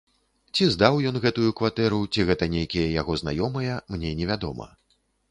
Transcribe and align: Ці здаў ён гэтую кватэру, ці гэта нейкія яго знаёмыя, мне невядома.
Ці 0.53 0.67
здаў 0.75 0.95
ён 1.09 1.17
гэтую 1.25 1.49
кватэру, 1.59 1.99
ці 2.15 2.25
гэта 2.29 2.47
нейкія 2.53 2.85
яго 3.01 3.17
знаёмыя, 3.23 3.75
мне 3.97 4.15
невядома. 4.23 4.67